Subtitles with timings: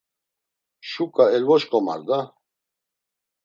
[0.89, 2.19] Şuǩa elvoşǩomar da!